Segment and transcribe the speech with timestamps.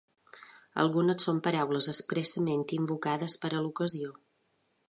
[0.83, 4.17] Algunes són paraules expressament invocades per a l'ocasió.